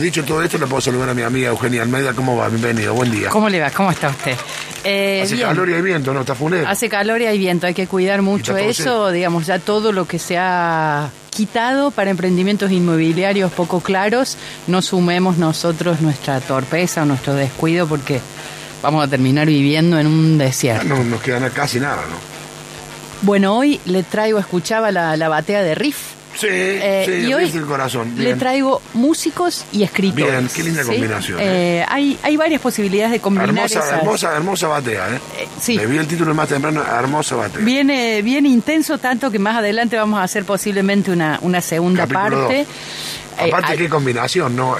[0.00, 2.14] Dicho todo esto, le puedo saludar a mi amiga Eugenia Almeida.
[2.14, 2.48] ¿Cómo va?
[2.48, 3.28] Bienvenido, buen día.
[3.28, 3.70] ¿Cómo le va?
[3.70, 4.34] ¿Cómo está usted?
[4.82, 6.20] Eh, Hace calor y hay viento, ¿no?
[6.20, 6.66] Está funero.
[6.66, 10.18] Hace calor y hay viento, hay que cuidar mucho eso, digamos, ya todo lo que
[10.18, 17.34] se ha quitado para emprendimientos inmobiliarios poco claros, no sumemos nosotros nuestra torpeza o nuestro
[17.34, 18.20] descuido porque
[18.82, 20.84] vamos a terminar viviendo en un desierto.
[20.86, 22.16] No nos queda casi nada, ¿no?
[23.22, 26.09] Bueno, hoy le traigo, escuchaba la, la batea de Riff
[26.40, 28.14] Sí, eh, sí, y hoy corazón.
[28.16, 30.32] Le traigo músicos y escritores.
[30.32, 31.38] Bien, qué linda combinación.
[31.38, 31.86] Eh, ¿eh?
[31.86, 35.20] hay, hay varias posibilidades de combinar hermosa, hermosa, hermosa batea, ¿eh?
[35.60, 35.76] sí.
[35.76, 37.62] Le vi el título más temprano, hermosa batea.
[37.62, 42.66] Viene bien intenso, tanto que más adelante vamos a hacer posiblemente una, una segunda parte.
[43.38, 44.76] Aparte, qué combinación, ¿no?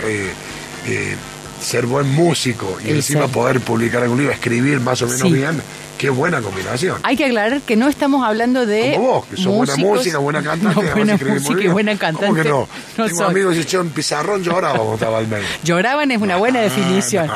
[1.61, 5.63] ser buen músico y encima poder publicar algún libro, escribir más o menos bien
[6.01, 6.97] Qué buena combinación.
[7.03, 8.95] Hay que aclarar que no estamos hablando de.
[8.95, 10.83] Como vos, que sos buena música, buena cantante.
[10.83, 12.27] No, buena música y buena cantante.
[12.27, 12.69] ¿Cómo que no?
[12.97, 15.45] no Tengo amigos que echaban pizarrón lloraban cuando estaba al medio.
[15.63, 17.31] Lloraban es una buena definición.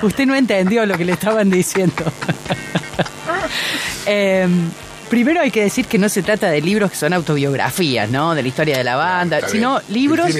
[0.00, 2.04] Usted no entendió lo que le estaban diciendo.
[4.06, 4.46] eh,
[5.12, 8.34] Primero hay que decir que no se trata de libros que son autobiografías, ¿no?
[8.34, 10.34] De la historia de la banda, sino libros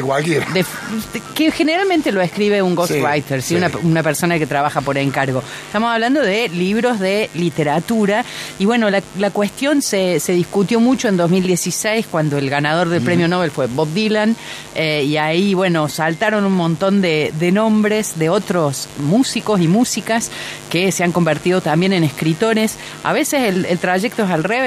[1.34, 5.42] que generalmente lo escribe un ghostwriter, sí, Una, persona que trabaja por encargo.
[5.66, 8.24] Estamos hablando de libros de literatura
[8.58, 13.50] y bueno, la, cuestión se, discutió mucho en 2016 cuando el ganador del premio Nobel
[13.50, 14.34] fue Bob Dylan
[14.74, 20.30] eh, y ahí, bueno, saltaron un montón de, nombres de otros músicos y músicas
[20.70, 22.78] que se han convertido también en escritores.
[23.04, 24.61] A veces el, el trayecto es al revés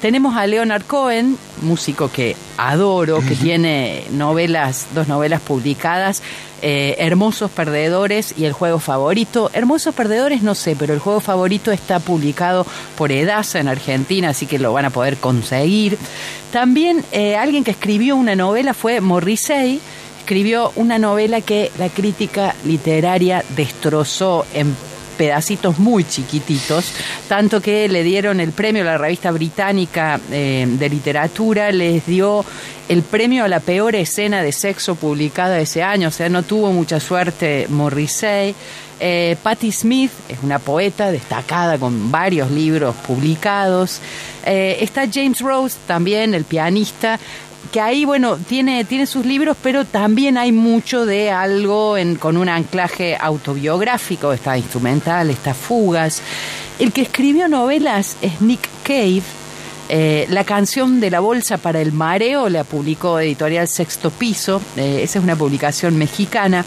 [0.00, 6.22] tenemos a Leonard Cohen, músico que adoro, que tiene novelas, dos novelas publicadas,
[6.60, 9.50] eh, Hermosos Perdedores y El Juego Favorito.
[9.52, 12.66] Hermosos Perdedores no sé, pero el juego favorito está publicado
[12.96, 15.98] por Edasa en Argentina, así que lo van a poder conseguir.
[16.52, 19.80] También eh, alguien que escribió una novela fue Morrissey,
[20.18, 24.74] escribió una novela que la crítica literaria destrozó en
[25.18, 26.92] pedacitos muy chiquititos,
[27.28, 32.44] tanto que le dieron el premio a la revista británica eh, de literatura, les dio
[32.88, 36.72] el premio a la peor escena de sexo publicada ese año, o sea, no tuvo
[36.72, 38.54] mucha suerte Morrissey.
[39.00, 44.00] Eh, Patti Smith es una poeta destacada con varios libros publicados.
[44.44, 47.20] Eh, está James Rose, también el pianista,
[47.72, 52.48] que ahí, bueno, tiene, tiene sus libros, pero también hay mucho de algo con un
[52.48, 56.22] anclaje autobiográfico, está instrumental, está fugas.
[56.78, 59.22] El que escribió novelas es Nick Cave.
[59.90, 65.00] Eh, la canción de la bolsa para el mareo la publicó editorial Sexto Piso, eh,
[65.02, 66.64] esa es una publicación mexicana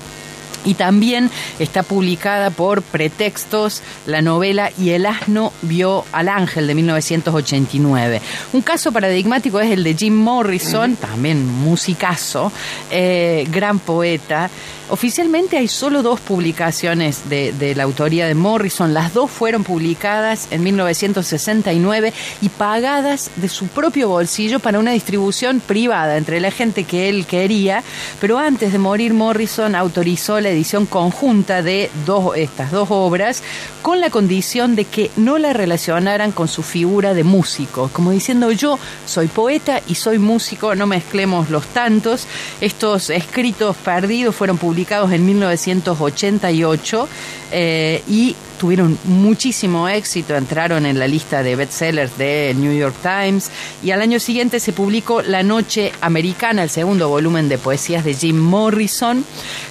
[0.66, 1.30] y también
[1.60, 8.22] está publicada por Pretextos la novela Y el asno vio al ángel de 1989.
[8.54, 12.52] Un caso paradigmático es el de Jim Morrison, también musicazo,
[12.90, 14.50] eh, gran poeta.
[14.90, 18.94] Oficialmente hay solo dos publicaciones de, de, la autoría de Morrison.
[18.94, 22.12] Las dos fueron publicadas en 1969
[22.42, 27.26] y pagadas de su propio bolsillo para una distribución privada entre la gente que él
[27.26, 27.84] quería.
[28.20, 33.44] Pero antes de morir, Morrison autorizó la edición conjunta de dos, estas dos obras
[33.82, 38.52] con la condición de que no la relacionaran con su figura de músico, como diciendo
[38.52, 42.28] yo soy poeta y soy músico, no mezclemos los tantos.
[42.60, 47.08] Estos escritos perdidos fueron publicados en 1988
[47.52, 53.50] eh, y tuvieron muchísimo éxito, entraron en la lista de bestsellers de New York Times
[53.82, 58.14] y al año siguiente se publicó La Noche Americana, el segundo volumen de poesías de
[58.14, 59.26] Jim Morrison.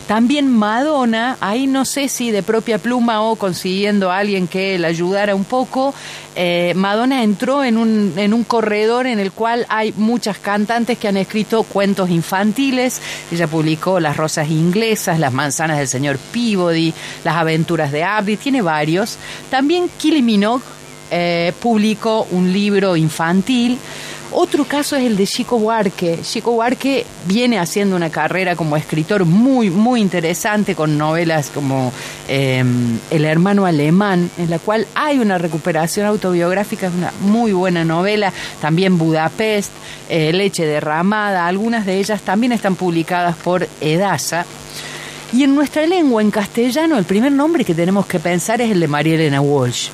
[0.08, 4.88] También Madonna, ahí no sé si de propia pluma o consiguiendo a alguien que la
[4.88, 5.94] ayudara un poco,
[6.36, 11.08] eh, Madonna entró en un, en un corredor en el cual hay muchas cantantes que
[11.08, 13.00] han escrito cuentos infantiles.
[13.32, 18.62] Ella publicó Las Rosas Inglesas, Las Manzanas del Señor Peabody, Las Aventuras de Abby, tiene
[18.62, 19.16] varios.
[19.50, 20.62] También Kylie Minogue
[21.10, 23.78] eh, publicó un libro infantil.
[24.32, 26.20] Otro caso es el de Chico Buarque.
[26.22, 31.92] Chico Buarque viene haciendo una carrera como escritor muy, muy interesante con novelas como
[32.28, 37.84] em, El hermano alemán, en la cual hay una recuperación autobiográfica, es una muy buena
[37.84, 38.32] novela.
[38.60, 39.72] También Budapest,
[40.08, 44.46] eh, Leche derramada, algunas de ellas también están publicadas por Edasa.
[45.32, 48.80] Y en nuestra lengua, en castellano, el primer nombre que tenemos que pensar es el
[48.80, 49.88] de María Elena Walsh,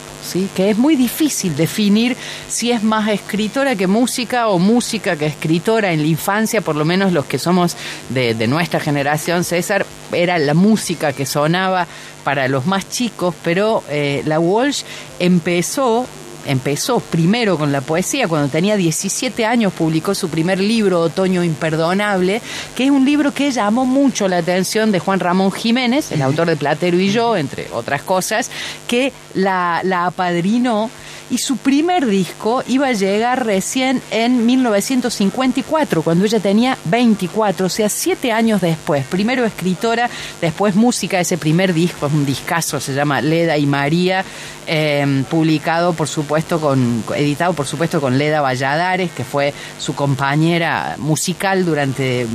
[0.55, 2.17] que es muy difícil definir
[2.49, 5.93] si es más escritora que música o música que escritora.
[5.93, 7.77] En la infancia, por lo menos los que somos
[8.09, 11.87] de, nuestra generación, César, era la música que sonaba
[12.25, 14.83] para los más chicos, pero eh, la Walsh
[15.19, 16.07] empezó
[16.47, 22.41] empezó primero con la poesía, cuando tenía 17 años publicó su primer libro, Otoño Imperdonable,
[22.75, 26.49] que es un libro que llamó mucho la atención de Juan Ramón Jiménez, el autor
[26.49, 28.51] de Platero y yo, entre otras cosas,
[28.87, 30.91] que la, la apadrinó
[31.31, 37.69] y su primer disco iba a llegar recién en 1954, cuando ella tenía 24, o
[37.69, 39.05] sea, siete años después.
[39.07, 40.09] Primero escritora,
[40.41, 44.25] después música, ese primer disco es un discazo, se llama Leda y María,
[44.67, 50.95] em, publicado por supuesto con, editado por supuesto con Leda Valladares, que fue su compañera
[50.99, 52.27] musical durante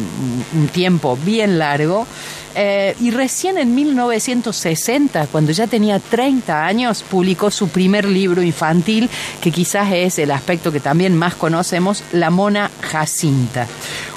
[0.53, 2.07] un tiempo bien largo.
[2.53, 8.80] Eh, y recién en 1960, cuando ya tenía 30 años, publicó su primer libro infantil,
[8.81, 13.67] que quizás es el aspecto que también más conocemos, La Mona Jacinta.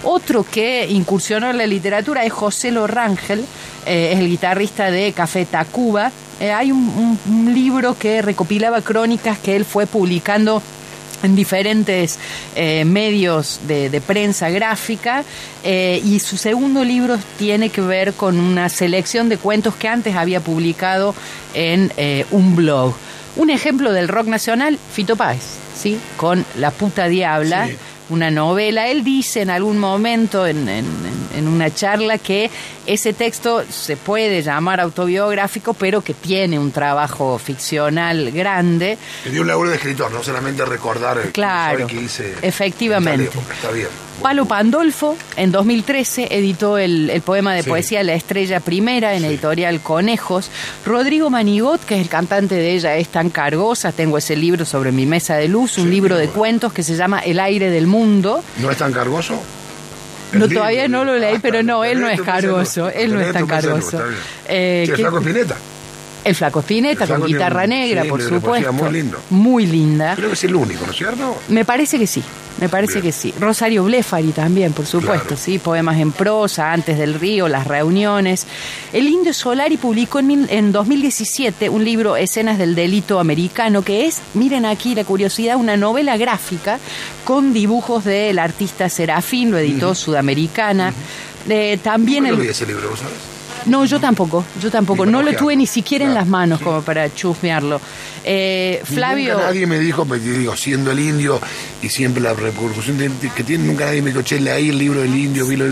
[0.02, 3.44] Otro que incursionó en la literatura es José Lorangel,
[3.86, 6.10] eh, es el guitarrista de Café Tacuba.
[6.40, 10.62] Eh, hay un libro que recopilaba crónicas que él fue publicando
[11.22, 12.18] en diferentes
[12.54, 15.24] eh, medios de, prensa gráfica
[15.64, 20.40] y su segundo libro tiene que ver con una selección de cuentos que antes había
[20.40, 21.14] publicado
[21.54, 21.90] en
[22.30, 22.94] un blog.
[23.36, 25.42] Un ejemplo del rock nacional, Fito Páez,
[25.76, 25.98] ¿sí?
[26.16, 27.68] con La puta diabla
[28.10, 28.88] una novela.
[28.88, 32.50] Él dice en algún momento en, en, una charla que
[32.86, 38.98] ese texto se puede llamar autobiográfico, pero que tiene un trabajo ficcional grande.
[39.22, 42.34] Que dio un labor de escritor, no solamente recordar el claro, que hice.
[42.42, 43.30] Efectivamente.
[43.52, 43.88] está bien.
[44.22, 50.50] Palo Pandolfo, en 2013, editó el, poema de poesía La Estrella Primera en editorial Conejos.
[50.86, 53.92] Rodrigo Manigot, que es el cantante de ella, es tan cargosa.
[53.92, 57.20] Tengo ese libro sobre mi mesa de luz, un libro de cuentos que se llama
[57.20, 58.42] El aire del mundo.
[58.60, 59.40] ¿No es tan cargoso?
[60.32, 62.88] No, todavía no lo leí, pero no, él no es cargoso.
[62.88, 64.00] Él no es tan cargoso.
[64.48, 65.56] Eh, ¿Qué, Flaco Spinetta?
[66.24, 68.72] El Flaco Spinetta, con guitarra negra, por supuesto.
[68.72, 69.20] Muy lindo.
[69.30, 70.14] Muy linda.
[70.16, 71.36] Creo que es el único, ¿no es cierto?
[71.48, 72.22] Me parece que sí.
[72.64, 73.34] Me parece que sí.
[73.38, 75.58] Rosario Blefari también, por supuesto, sí.
[75.58, 78.46] Poemas en prosa, Antes del Río, Las Reuniones.
[78.90, 84.22] El Indio Solari publicó en, en 2017 un libro, Escenas del Delito Americano, que es,
[84.32, 86.78] miren aquí la curiosidad, una novela gráfica
[87.24, 90.94] con dibujos del artista Serafín, lo editó Sudamericana.
[91.46, 92.40] Eh, también el...
[92.40, 93.33] ese libro, ¿sabes?
[93.66, 95.06] No, yo tampoco, yo tampoco.
[95.06, 97.80] No lo tuve ni siquiera en las manos como para chusmearlo.
[98.24, 99.34] Eh, Flavio.
[99.34, 101.40] Nunca nadie me dijo, me digo, siendo el indio
[101.82, 102.98] y siempre la repercusión
[103.34, 105.66] que tiene, nunca nadie me dijo, che, leí el libro del indio, vi lo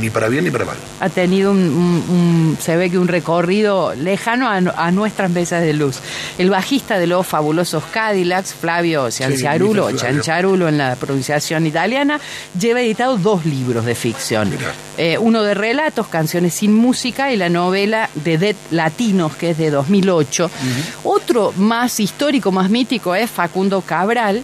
[0.00, 0.76] ni para bien ni para mal.
[1.00, 5.98] Ha tenido un, se ve que un recorrido lejano a, nuestras mesas de luz.
[6.38, 12.20] El bajista de los fabulosos Cadillacs, Flavio Cianciarulo, Cianciarulo en la pronunciación italiana,
[12.58, 14.52] lleva editado dos libros de ficción.
[14.96, 19.58] Eh, uno de relatos, canciones sin música, y la novela de Dead Latinos, que es
[19.58, 20.50] de 2008.
[21.04, 24.42] Otro más histórico, más mítico es Facundo Cabral,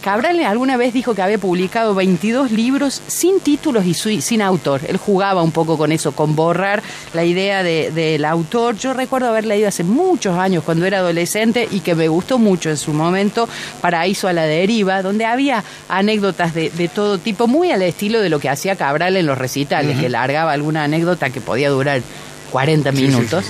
[0.00, 4.80] Cabral alguna vez dijo que había publicado 22 libros sin títulos y sin autor.
[4.88, 8.76] Él jugaba un poco con eso, con borrar la idea del autor.
[8.76, 12.70] Yo recuerdo haber leído hace muchos años cuando era adolescente y que me gustó mucho
[12.70, 13.48] en su momento
[13.80, 18.40] Paraíso a la deriva, donde había anécdotas de, todo tipo, muy al estilo de lo
[18.40, 22.02] que hacía Cabral en los recitales, que largaba alguna anécdota que podía durar
[22.50, 23.44] 40 minutos.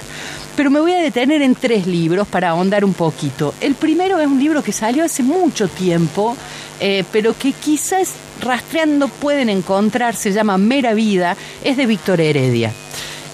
[0.57, 3.55] Pero me voy a detener en tres libros para ahondar un poquito.
[3.61, 6.37] El primero es un libro que salió hace mucho tiempo,
[6.81, 12.73] eh, pero que quizás rastreando pueden encontrar, se llama Mera Vida, es de Víctor Heredia.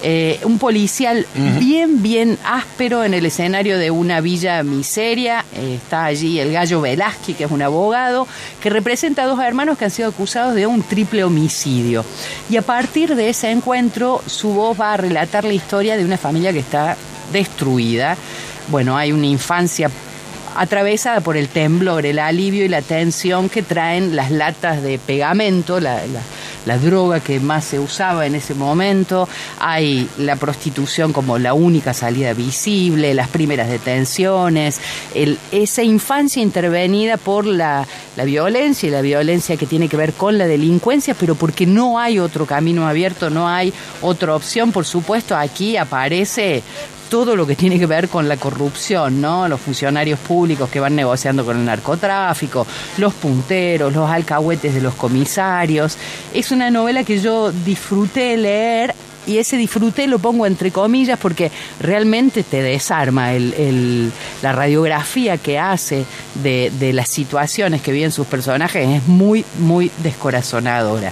[0.01, 1.25] Eh, un policial
[1.59, 5.43] bien, bien áspero en el escenario de una villa miseria.
[5.53, 8.25] Eh, está allí el gallo Velázquez, que es un abogado,
[8.61, 12.05] que representa a dos hermanos que han sido acusados de un triple homicidio.
[12.49, 16.17] Y a partir de ese encuentro, su voz va a relatar la historia de una
[16.17, 16.95] familia que está
[17.31, 18.17] destruida.
[18.69, 19.89] Bueno, hay una infancia
[20.55, 25.79] atravesada por el temblor, el alivio y la tensión que traen las latas de pegamento,
[25.79, 26.01] la,
[26.83, 29.27] droga que más se usaba en ese momento,
[29.59, 34.79] hay la prostitución como la única salida visible, las primeras detenciones,
[35.51, 40.37] esa infancia intervenida por la, la violencia y la violencia que tiene que ver con
[40.37, 45.35] la delincuencia, pero porque no hay otro camino abierto, no hay otra opción, por supuesto,
[45.35, 46.61] aquí aparece
[47.09, 49.47] todo lo que tiene que ver con la corrupción, ¿no?
[49.47, 52.65] Los funcionarios públicos que van negociando con el narcotráfico,
[52.97, 55.97] los punteros, los alcahuetes de los comisarios.
[56.33, 58.93] Es una novela que yo disfruté leer
[59.27, 66.05] y ese disfrute lo pongo entre comillas porque realmente te desarma la radiografía que hace
[66.41, 71.11] de, de las situaciones que viven sus personajes, es muy, muy descorazonadora.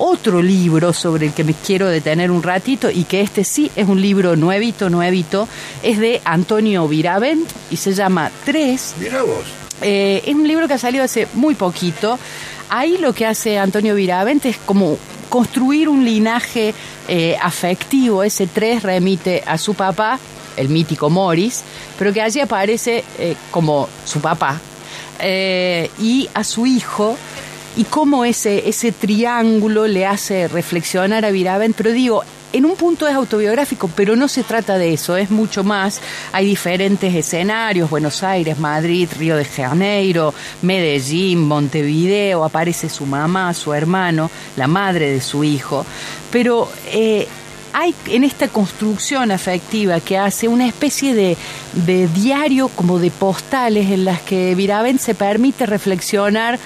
[0.00, 3.88] Otro libro sobre el que me quiero detener un ratito y que este sí es
[3.88, 5.48] un libro nuevito, nuevito,
[5.82, 8.94] es de Antonio Viravent y se llama Tres.
[9.00, 9.44] Mira vos.
[9.82, 12.16] Eh, es un libro que ha salido hace muy poquito.
[12.68, 16.74] Ahí lo que hace Antonio Viravente es como construir un linaje
[17.08, 18.22] eh, afectivo.
[18.22, 20.20] Ese 3 remite a su papá,
[20.56, 21.64] el mítico Morris,
[21.98, 24.60] pero que allí aparece eh, como su papá,
[25.20, 27.16] y a su hijo,
[27.76, 31.76] y cómo ese, ese triángulo le hace reflexionar a Viravent.
[31.76, 32.22] Pero digo,
[32.52, 36.00] en un punto es autobiográfico, pero no se trata de eso, es mucho más.
[36.32, 40.32] Hay diferentes escenarios, Buenos Aires, Madrid, Río de Janeiro,
[40.62, 45.84] Medellín, Montevideo, aparece su mamá, su hermano, la madre de su hijo,
[46.30, 46.70] pero...
[46.90, 47.28] Eh,
[47.70, 51.36] hay en esta construcción afectiva que hace una especie de,
[51.74, 56.58] de diario como de postales en las que Viravent se permite reflexionar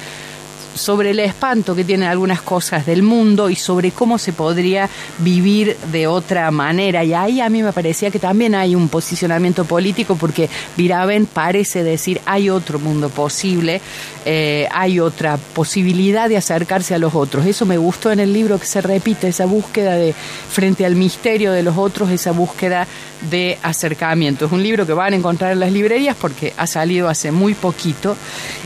[0.74, 4.88] sobre el espanto que tienen algunas cosas del mundo y sobre cómo se podría
[5.18, 7.04] vivir de otra manera.
[7.04, 11.82] Y ahí a mí me parecía que también hay un posicionamiento político porque Viraben parece
[11.82, 13.80] decir hay otro mundo posible,
[14.24, 17.46] eh, hay otra posibilidad de acercarse a los otros.
[17.46, 21.52] Eso me gustó en el libro que se repite, esa búsqueda de frente al misterio
[21.52, 22.86] de los otros, esa búsqueda
[23.30, 24.46] de acercamiento.
[24.46, 27.54] Es un libro que van a encontrar en las librerías porque ha salido hace muy
[27.54, 28.16] poquito.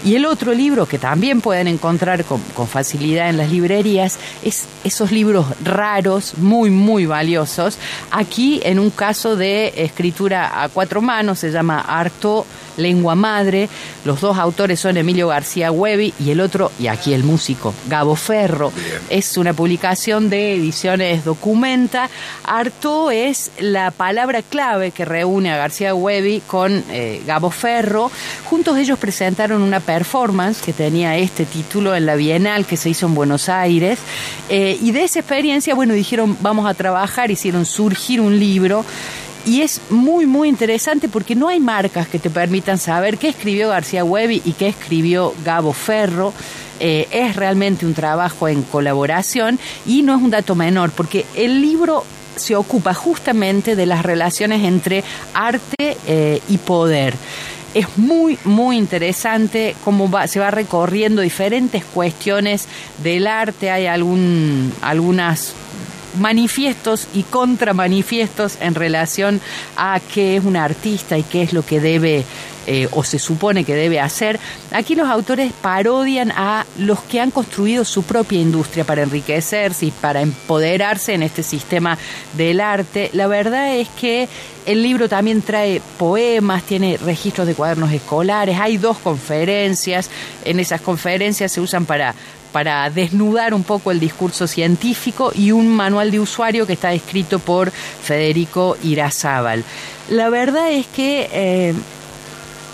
[0.04, 5.12] Y el otro libro que también pueden encontrar con, facilidad en las librerías es esos
[5.12, 7.78] libros raros, muy, muy valiosos.
[8.10, 12.46] Aquí en un caso de escritura a cuatro manos, se llama Harto
[12.76, 13.68] Lengua Madre.
[14.04, 18.16] Los dos autores son Emilio García Huevi y el otro, y aquí el músico, Gabo
[18.16, 18.72] Ferro.
[19.10, 22.08] Es una publicación de ediciones Documenta.
[22.44, 28.10] Harto es la palabra clave que reúne a García Huevi con eh, Gabo Ferro.
[28.44, 33.06] Juntos ellos presentaron una performance que tenía este título en la Bienal que se hizo
[33.06, 33.98] en Buenos Aires.
[34.48, 38.84] Eh, y de esa experiencia, bueno, dijeron, vamos a trabajar, hicieron surgir un libro
[39.46, 43.68] y es muy, muy interesante porque no hay marcas que te permitan saber qué escribió
[43.68, 46.32] García Huevi y qué escribió Gabo Ferro.
[46.80, 51.62] Eh, es realmente un trabajo en colaboración y no es un dato menor porque el
[51.62, 57.14] libro se ocupa justamente de las relaciones entre arte eh, y poder.
[57.72, 62.66] Es muy, muy interesante cómo se va recorriendo diferentes cuestiones
[63.02, 63.70] del arte.
[63.70, 65.54] Hay algún, algunas
[66.16, 69.40] manifiestos y contramanifiestos en relación
[69.76, 72.24] a qué es un artista y qué es lo que debe
[72.68, 74.40] eh, o se supone que debe hacer.
[74.72, 79.90] Aquí los autores parodian a los que han construido su propia industria para enriquecerse y
[79.92, 81.96] para empoderarse en este sistema
[82.36, 83.10] del arte.
[83.12, 84.28] La verdad es que
[84.66, 90.10] el libro también trae poemas, tiene registros de cuadernos escolares, hay dos conferencias,
[90.44, 92.16] en esas conferencias se usan para
[92.56, 97.38] para desnudar un poco el discurso científico y un manual de usuario que está escrito
[97.38, 99.62] por Federico Irazábal.
[100.08, 101.74] La verdad es que eh,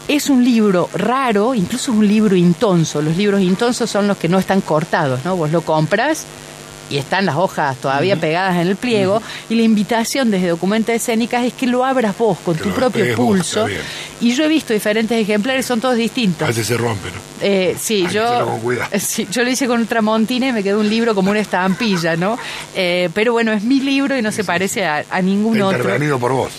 [0.07, 3.03] es un libro raro, incluso es un libro intonso.
[3.03, 5.35] Los libros intonsos son los que no están cortados, ¿no?
[5.35, 6.27] Vos lo compras
[6.93, 11.45] y están las hojas todavía pegadas en el pliego, y la invitación desde Documenta Escénicas
[11.45, 13.67] es que lo abras vos con tu propio pulso.
[14.21, 16.43] y yo he visto diferentes ejemplares, son todos distintos.
[16.43, 17.17] A veces se rompe, ¿no?
[17.41, 18.61] Eh, sí, yo,
[18.99, 22.39] sí, yo lo hice con Ultramontina y me quedó un libro como una estampilla, ¿no?
[22.75, 25.79] Eh, pero bueno, es mi libro y no se parece a, ningún otro.
[25.79, 26.53] Intervenido por vos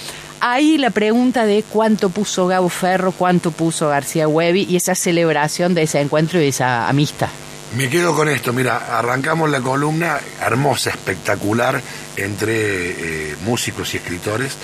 [0.45, 5.73] ahí la pregunta de cuánto puso Gabo Ferro, cuánto puso García Huevi y esa celebración
[5.73, 7.29] de ese encuentro y de esa amistad.
[7.75, 11.81] Me quedo con esto, mira, arrancamos la columna hermosa, espectacular,
[12.17, 14.55] entre eh, músicos y escritores,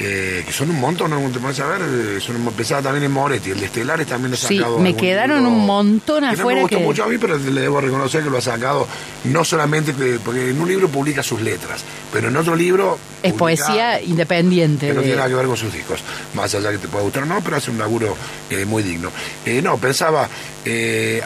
[0.00, 1.18] eh, que son un montón, ¿no?
[1.28, 4.36] te vas a ver, eh, son pesada también en Moretti, el de Estelares también lo
[4.36, 4.76] ha sacado.
[4.76, 6.38] Sí, me quedaron un montón afuera.
[6.38, 8.86] Que no me gustó mucho a mí, pero le debo reconocer que lo ha sacado
[9.24, 9.92] no solamente
[10.24, 12.96] porque en un libro publica sus letras, pero en otro libro.
[13.24, 14.86] Es poesía independiente.
[14.86, 15.98] Que no tiene nada que ver con sus discos,
[16.34, 18.16] más allá que te pueda gustar o no, pero hace un laburo
[18.50, 19.10] eh, muy digno.
[19.64, 20.28] no, pensaba,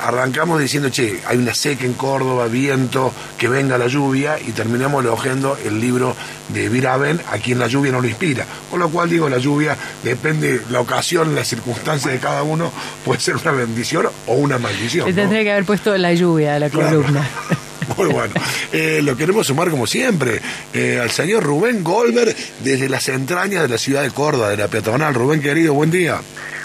[0.00, 5.04] arrancamos diciendo, che, hay una seca en Córdoba, viento, que venga la lluvia, y terminamos
[5.04, 6.16] elogiando el libro
[6.48, 9.76] de Viraben, a quien la lluvia no lo inspira con lo cual digo, la lluvia
[10.02, 12.72] depende, la ocasión, la circunstancia de cada uno,
[13.04, 15.12] puede ser una bendición o una maldición.
[15.14, 17.28] Tendría que haber puesto la lluvia a la columna.
[17.96, 18.32] Muy bueno.
[18.72, 20.40] Eh, lo queremos sumar como siempre
[20.72, 24.68] eh, al señor Rubén Goldberg desde las entrañas de la ciudad de Córdoba, de la
[24.68, 25.14] peatonal.
[25.14, 26.20] Rubén querido, buen día.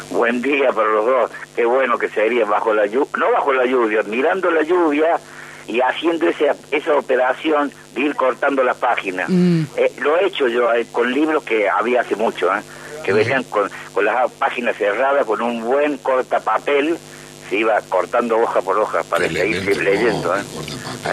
[0.10, 1.32] Buen día para los dos.
[1.56, 5.20] Qué bueno que sería bajo la lluvia, no bajo la lluvia, mirando la lluvia
[5.68, 9.30] y haciendo esa, esa operación de ir cortando las páginas.
[9.30, 9.64] Mm.
[9.76, 12.62] Eh, lo he hecho yo eh, con libros que había hace mucho, ¿eh?
[13.04, 16.98] que venían con, con las páginas cerradas, con un buen cortapapel,
[17.50, 20.36] se iba cortando hoja por hoja para seguir leyendo.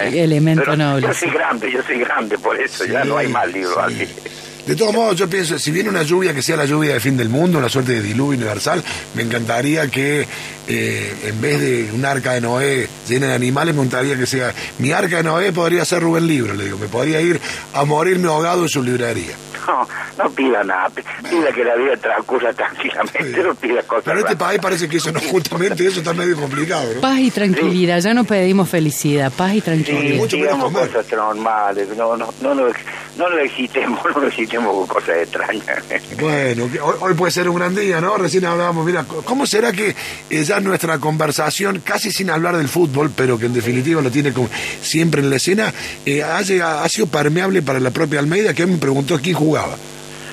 [0.01, 1.07] Elemento noble.
[1.07, 4.07] Yo soy grande, yo soy grande, por eso ya no hay más libros así.
[4.65, 7.15] De todos modos, yo pienso, si viene una lluvia que sea la lluvia de fin
[7.15, 10.27] del mundo, una suerte de diluvio universal, me encantaría que
[10.67, 14.53] eh, en vez de un arca de Noé llena de animales, me gustaría que sea.
[14.79, 17.39] Mi arca de Noé podría ser Rubén Libro, le digo, me podría ir
[17.73, 19.35] a morirme ahogado en su librería.
[19.65, 19.87] No,
[20.19, 24.03] no pida nada, pida que la vida transcurra tranquilamente, no pida cosas.
[24.05, 27.01] Pero en este país parece que eso no, justamente eso está medio complicado, ¿no?
[27.01, 30.11] Paz y tranquilidad, ya no pedimos felicidad, paz y tranquilidad.
[30.11, 32.67] Sí, mucho digamos cosas normales, no, no, no, no,
[33.17, 35.83] no lo excitemos, no lo excitemos con cosas extrañas.
[36.19, 36.69] Bueno,
[36.99, 38.17] hoy, puede ser un gran día, ¿no?
[38.17, 39.95] Recién hablábamos, mira, ¿cómo será que
[40.29, 44.33] eh, ya nuestra conversación, casi sin hablar del fútbol, pero que en definitiva lo tiene
[44.33, 44.49] como
[44.81, 45.73] siempre en la escena,
[46.05, 46.43] eh, ha
[46.89, 49.75] sido permeable para la propia Almeida, que me preguntó quién jugaba?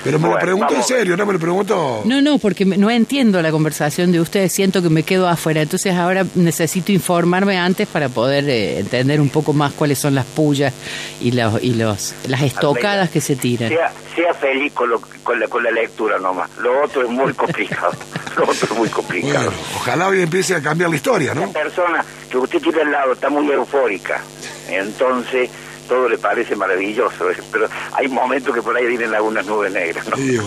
[0.03, 2.01] Pero me lo pregunto en serio, no me lo pregunto.
[2.05, 5.61] No, no, porque no entiendo la conversación de ustedes, siento que me quedo afuera.
[5.61, 10.25] Entonces ahora necesito informarme antes para poder eh, entender un poco más cuáles son las
[10.25, 10.73] pullas
[11.21, 13.69] y, los, y los, las estocadas que se tiran.
[13.69, 14.89] Sea, feliz con,
[15.23, 16.49] con, la, con la lectura nomás.
[16.57, 17.93] Lo otro es muy complicado.
[18.37, 19.51] lo otro es muy complicado.
[19.75, 21.41] ojalá hoy empiece a cambiar la historia, ¿no?
[21.41, 24.21] La persona que usted tiene al lado está muy eufórica.
[24.69, 25.49] Entonces
[25.93, 30.07] todo le parece maravilloso, eh, pero hay momentos que por ahí vienen algunas nubes negras,
[30.07, 30.17] ¿no?
[30.17, 30.39] Sí,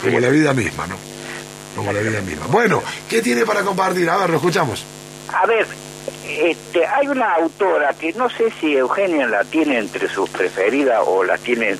[0.00, 0.94] como la vida misma, ¿no?
[1.74, 2.46] Como la vida misma.
[2.46, 4.08] Bueno, ¿qué tiene para compartir?
[4.08, 4.84] A ver, lo escuchamos.
[5.34, 5.66] A ver,
[6.28, 11.24] este, hay una autora que no sé si Eugenia la tiene entre sus preferidas o
[11.24, 11.78] la tiene en,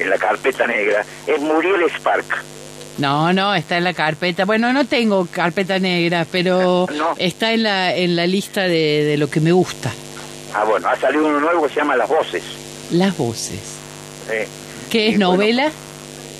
[0.00, 2.24] en la carpeta negra, es Muriel Spark.
[2.98, 4.44] No, no, está en la carpeta.
[4.46, 9.30] Bueno, no tengo carpeta negra, pero está en la, en la lista de, de lo
[9.30, 9.92] que me gusta.
[10.56, 12.42] Ah, bueno, ha salido uno nuevo que se llama Las Voces.
[12.90, 13.60] Las Voces.
[14.26, 14.48] Sí.
[14.90, 15.70] ¿Qué es novela?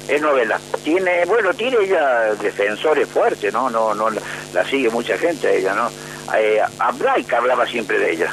[0.08, 0.58] es novela.
[0.82, 3.68] Tiene, bueno, tiene ella defensores fuertes, ¿no?
[3.68, 5.90] No, no, la, sigue mucha gente ella, ¿no?
[6.34, 8.32] Eh, hablaba siempre de ella.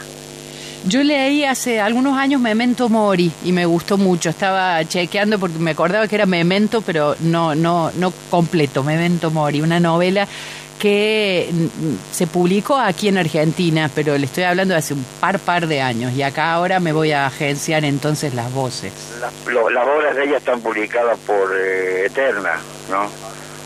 [0.85, 4.29] Yo leí hace algunos años Memento Mori y me gustó mucho.
[4.29, 8.83] Estaba chequeando porque me acordaba que era Memento, pero no, no, no completo.
[8.83, 10.27] Memento Mori, una novela
[10.83, 11.49] que
[12.11, 15.79] se publicó aquí en Argentina, pero le estoy hablando de hace un par par de
[15.81, 18.91] años y acá ahora me voy a agenciar entonces las voces.
[19.21, 19.31] Las,
[19.87, 22.59] obras de ella están publicadas por eh, Eterna,
[22.91, 23.09] ¿no?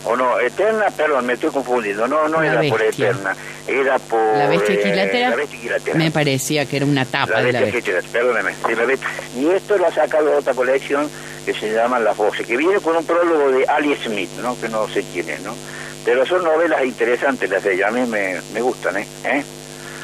[0.05, 3.35] O no, Eterna, perdón, me estoy confundiendo, no, no era por Eterna,
[3.67, 4.37] era por...
[4.37, 7.99] La bestia eh, me parecía que era una tapa de la bestia.
[8.11, 8.51] Perdóneme,
[9.35, 11.09] y esto lo ha sacado otra colección
[11.47, 14.55] que se llama Las Voces, que viene con un prólogo de Ali Smith, ¿no?
[14.61, 15.55] Que no sé quién es, ¿no?
[16.07, 19.05] Pero son novelas interesantes las de ella, a mí me, me gustan, ¿eh?
[19.25, 19.43] ¿Eh?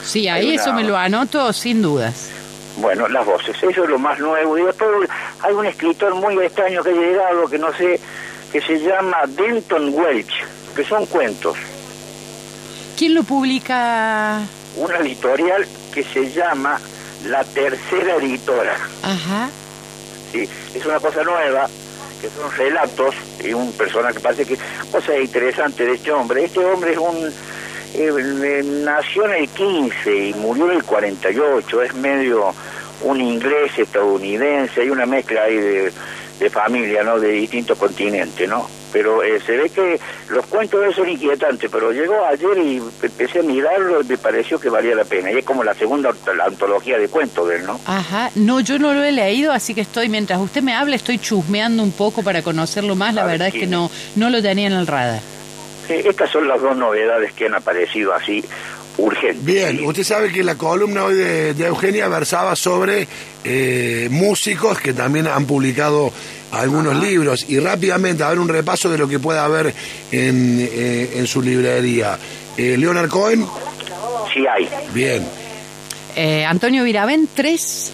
[0.03, 2.27] Sí, ahí eso me lo anoto sin dudas.
[2.75, 4.57] Bueno, las voces, eso es lo más nuevo.
[4.57, 8.01] Y hay un escritor muy extraño que ha llegado, que no sé,
[8.51, 10.43] que se llama Denton Welch,
[10.75, 11.55] que son cuentos.
[12.97, 14.41] ¿Quién lo publica?
[14.75, 16.81] Una editorial que se llama
[17.27, 18.75] La Tercera Editora.
[19.03, 19.49] Ajá.
[20.33, 21.69] Sí, es una cosa nueva
[22.23, 24.57] que son relatos y un personaje, parece que
[24.89, 26.45] cosa interesante de este hombre.
[26.45, 27.33] Este hombre es un
[27.95, 32.55] eh, nació en el 15 y murió en el 48, es medio
[33.01, 35.91] un inglés estadounidense, hay una mezcla ahí de,
[36.39, 37.19] de familia, ¿no?
[37.19, 38.67] De distintos continentes, ¿no?
[38.93, 43.39] pero eh, se ve que los cuentos de son inquietantes, pero llegó ayer y empecé
[43.39, 45.31] a mirarlo y me pareció que valía la pena.
[45.31, 47.79] Y es como la segunda la antología de cuentos de él, ¿no?
[47.87, 51.17] Ajá, no, yo no lo he leído, así que estoy, mientras usted me habla, estoy
[51.17, 53.15] chusmeando un poco para conocerlo más.
[53.15, 55.21] La verdad es que no, no lo tenía en el radar.
[55.87, 58.45] Sí, estas son las dos novedades que han aparecido así
[58.97, 59.43] urgentes.
[59.43, 63.07] Bien, usted sabe que la columna hoy de, Eugenia versaba sobre
[63.43, 66.11] eh, músicos que también han publicado
[66.51, 69.73] algunos libros y rápidamente a ver un repaso de lo que pueda haber
[70.11, 72.17] en, eh, en su librería.
[72.57, 73.45] Eh, Leonard Cohen.
[74.33, 74.69] Sí hay.
[74.93, 75.25] Bien.
[76.15, 77.91] Eh, Antonio Viravent, tres.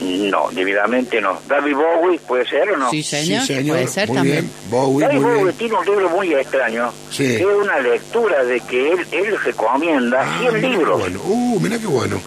[0.00, 1.40] No, debidamente no.
[1.48, 2.90] David Bowie, ¿puede ser o no?
[2.90, 3.44] Sí, señor.
[3.46, 4.50] Puede ser también.
[4.70, 6.92] Bowie, David Bowie tiene un libro muy extraño.
[7.10, 7.36] Sí.
[7.36, 11.00] Es una lectura de que él, él recomienda ah, 100 libros.
[11.00, 11.20] Bueno.
[11.24, 12.20] Uh, mira qué bueno.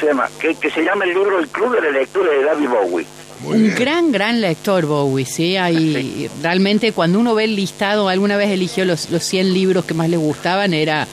[0.00, 2.68] Se llama, que, que se llama el libro El Club de la Lectura de David
[2.68, 3.06] Bowie
[3.44, 5.56] un gran, gran lector Bowie, ¿sí?
[5.56, 9.94] Hay, Realmente cuando uno ve el listado, alguna vez eligió los, los 100 libros que
[9.94, 11.06] más le gustaban, era,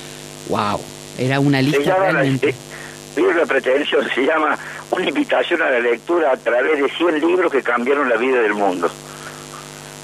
[0.49, 0.79] wow,
[1.17, 2.47] era una lista realmente.
[2.47, 2.66] La,
[3.47, 4.57] pretensión se llama
[4.91, 8.53] Una invitación a la lectura a través de 100 libros que cambiaron la vida del
[8.53, 8.89] mundo.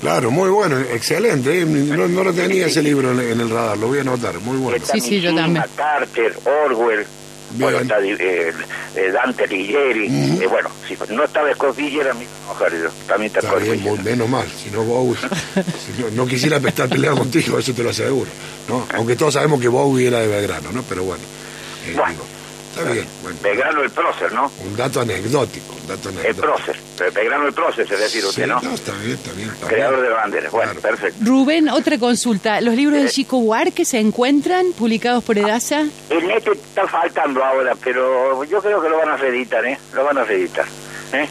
[0.02, 1.62] Claro, muy bueno, excelente.
[1.62, 1.66] ¿eh?
[1.66, 4.86] No, no, lo tenía ese libro en el radar, lo voy a anotar, muy bueno.
[4.92, 5.64] Sí, sí, yo también.
[5.78, 7.06] Carter, Orwell,
[7.56, 8.52] bueno, está eh,
[8.96, 10.08] eh, Dante Alighieri,
[10.42, 14.48] eh, bueno, si no estaba Scofield era mi mujer, también está, está bien, menos mal,
[14.48, 15.18] si no Bowie,
[16.16, 18.30] no, quisiera estar peleado contigo, eso te lo aseguro,
[18.68, 18.88] ¿no?
[18.96, 20.84] Aunque todos sabemos que Bowie era de Belgrano, ¿no?
[20.84, 21.24] Pero bueno.
[21.96, 22.20] bueno,
[22.76, 23.06] Está bien.
[23.44, 24.52] Belgrano el prócer, ¿no?
[24.66, 26.28] Un dato anecdótico, un dato anecdótico.
[26.30, 26.76] El prócer,
[27.14, 28.60] Belgrano el prócer, se decir usted, ¿no?
[28.62, 28.74] ¿no?
[28.74, 29.52] Está bien, está bien.
[29.68, 31.20] Creador de banderas, bueno, perfecto.
[31.24, 32.62] Rubén, otra consulta.
[32.62, 33.10] ¿Los libros de.
[33.10, 35.86] Chico War que se encuentran publicados por Edasa?
[36.10, 39.78] El neto está faltando ahora, pero yo creo que lo van a reeditar, ¿eh?
[39.94, 40.66] Lo van a reeditar,
[41.14, 41.30] ¿eh?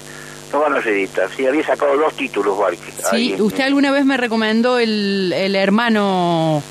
[0.53, 1.29] Lo van a reeditar.
[1.37, 2.93] Sí, había sacado dos títulos, Warque.
[3.11, 6.63] Sí, usted alguna vez me recomendó el, el hermano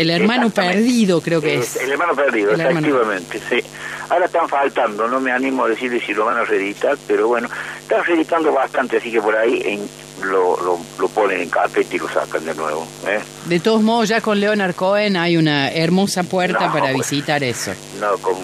[0.00, 1.76] el hermano perdido, creo que es.
[1.76, 3.62] El hermano perdido, efectivamente, sí.
[4.08, 7.48] Ahora están faltando, no me animo a decirle si lo van a reeditar, pero bueno,
[7.80, 9.88] están reeditando bastante, así que por ahí en,
[10.22, 12.86] lo, lo, ponen en carpeta y lo sacan de nuevo.
[13.06, 13.20] ¿eh?
[13.46, 17.72] De todos modos, ya con Leonard Cohen hay una hermosa puerta para visitar eso.
[18.00, 18.36] No, con,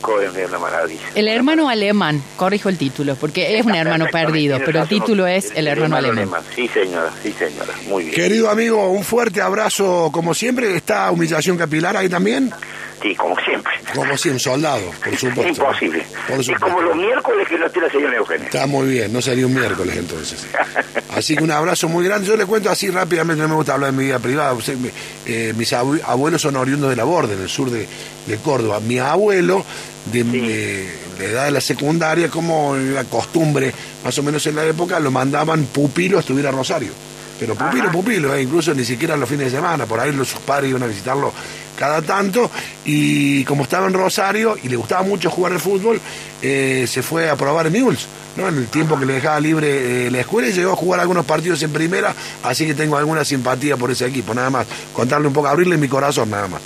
[0.00, 1.00] Cohen es una maravilla.
[1.14, 5.52] El hermano alemán, corrijo el título, porque es un hermano perdido, pero el título es
[5.54, 6.42] El, hermano, alemán.
[6.54, 8.14] Sí, señora, sí, señora, muy bien.
[8.14, 10.76] Querido amigo, un fuerte abrazo, como siempre.
[10.76, 12.52] ¿Está Humillación Capilar ahí también?
[13.02, 13.72] Sí, como siempre.
[13.94, 15.48] Como si un soldado, por supuesto.
[15.48, 16.04] Imposible.
[16.28, 18.46] Por Es como los miércoles que no tiene la señora Eugenia.
[18.46, 20.46] Está muy bien, no sería un miércoles entonces.
[21.16, 22.26] Así que un abrazo muy grande.
[22.26, 24.54] Yo le cuento así rápidamente, no me gusta hablar de mi vida privada.
[25.26, 27.86] Eh, mis abuelos son oriundos de la Borde, en el sur de,
[28.44, 28.80] Córdoba.
[28.80, 29.64] Mi abuelo,
[30.12, 30.86] de,
[31.18, 33.72] la edad de la secundaria, como la costumbre,
[34.04, 36.92] más o menos en la época, lo mandaban pupilo a estudiar a Rosario.
[37.40, 40.40] Pero pupilo, pupilo, eh, incluso ni siquiera los fines de semana, por ahí los, sus
[40.40, 41.32] padres iban a visitarlo
[41.80, 42.50] cada tanto,
[42.84, 46.00] y como estaba en Rosario y le gustaba mucho jugar al fútbol,
[46.42, 48.48] eh, se fue a probar en Mules, ¿no?
[48.48, 51.26] en el tiempo que le dejaba libre eh, la escuela y llegó a jugar algunos
[51.26, 55.32] partidos en primera, así que tengo alguna simpatía por ese equipo, nada más, contarle un
[55.32, 56.60] poco, abrirle mi corazón nada más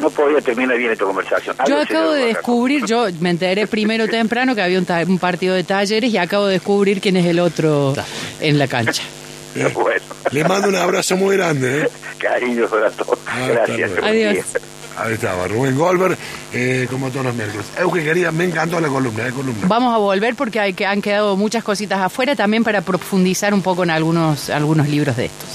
[0.00, 1.54] no podía terminar bien esta conversación.
[1.68, 5.62] Yo acabo de descubrir, yo me enteré primero temprano que había un, un, partido de
[5.62, 7.94] talleres y acabo de descubrir quién es el otro
[8.40, 9.02] en la cancha.
[10.30, 11.82] Le mando un abrazo muy grande.
[11.82, 11.88] ¿eh?
[12.18, 13.18] Cariño para todos.
[13.26, 13.90] Ah, Gracias.
[14.02, 14.44] Adiós.
[15.02, 16.16] Ahí estaba, Rubén Goldberg,
[16.52, 17.66] eh, como todos los miércoles.
[17.92, 19.66] que quería, me encantó la columna, eh, columna.
[19.66, 23.62] Vamos a volver porque hay, que han quedado muchas cositas afuera también para profundizar un
[23.62, 25.48] poco en algunos, algunos libros de estos.